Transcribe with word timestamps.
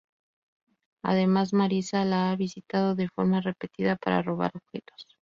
Además 1.03 1.53
Marisa 1.53 2.03
la 2.05 2.31
ha 2.31 2.35
visitado 2.35 2.95
de 2.95 3.07
forma 3.09 3.39
repetida 3.39 3.97
para 3.97 4.23
robar 4.23 4.49
objetos. 4.55 5.05